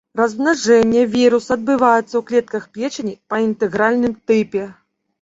[0.19, 4.69] Размнажэнне віруса адбываецца ў клетках печані па інтэгральным тыпе.